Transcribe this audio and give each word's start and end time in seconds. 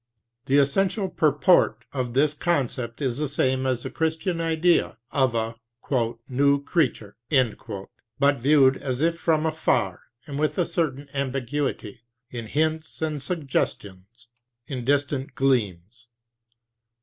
The 0.47 0.57
essential 0.57 1.09
purport 1.09 1.85
of 1.93 2.15
this 2.15 2.33
concept 2.33 3.03
is 3.03 3.19
the 3.19 3.29
same 3.29 3.67
as 3.67 3.83
the 3.83 3.91
Christian 3.91 4.41
idea 4.41 4.97
of 5.11 5.35
a 5.35 5.53
"new 6.27 6.63
creature," 6.63 7.17
23 7.29 7.83
but 8.17 8.39
viewed 8.39 8.77
as 8.77 8.99
if 8.99 9.19
from 9.19 9.45
afar, 9.45 10.01
and 10.25 10.39
with 10.39 10.57
a 10.57 10.65
certain 10.65 11.07
ambiguity, 11.13 12.01
in 12.31 12.47
hints 12.47 12.99
and 13.03 13.21
suggestions, 13.21 14.27
in 14.65 14.83
distant 14.83 15.35
gleams. 15.35 16.07